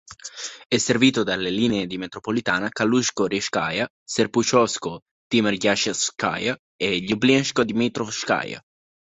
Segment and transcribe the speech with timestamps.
[0.67, 8.59] È servito dalle linee di metropolitana Kalužsko-Rižskaja, Serpuchovsko-Timirjazevskaja e Ljublinsko-Dmitrovskaja.